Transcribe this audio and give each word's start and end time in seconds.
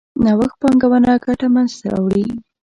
نوښت 0.23 0.55
پانګونه 0.61 1.11
ګټه 1.25 1.47
منځ 1.53 1.71
ته 1.79 1.87
راوړي. 1.91 2.25